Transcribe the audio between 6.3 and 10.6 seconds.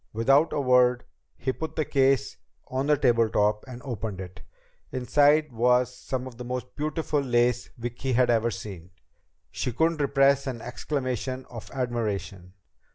the most beautiful lace Vicki had ever seen. She couldn't repress an